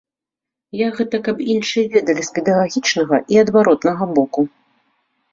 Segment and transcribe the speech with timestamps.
[0.77, 4.41] Я гэта, каб іншыя ведалі з педагагічнага і адваротнага боку.